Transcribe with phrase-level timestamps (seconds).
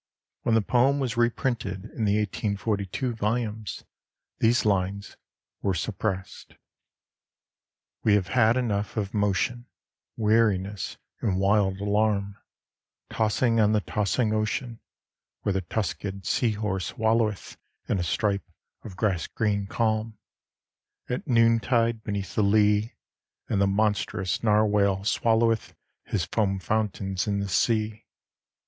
[0.41, 3.83] When the poem was reprinted in the 1842 volumes
[4.39, 5.15] these lines
[5.61, 6.55] were suppressed.]
[8.03, 9.67] We have had enough of motion,
[10.17, 12.37] Weariness and wild alarm,
[13.11, 14.79] Tossing on the tossing ocean,
[15.43, 17.57] Where the tuskèd seahorse walloweth
[17.87, 18.49] In a stripe
[18.83, 20.17] of grassgreen calm,
[21.09, 22.95] At noon tide beneath the lea;
[23.47, 25.75] And the monstrous narwhale swalloweth
[26.05, 28.07] His foamfountains in the sea.